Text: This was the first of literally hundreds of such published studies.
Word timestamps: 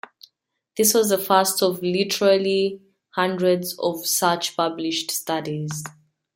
This 0.77 0.95
was 0.95 1.09
the 1.09 1.19
first 1.19 1.61
of 1.61 1.83
literally 1.83 2.81
hundreds 3.11 3.77
of 3.77 4.03
such 4.07 4.57
published 4.57 5.11
studies. 5.11 5.83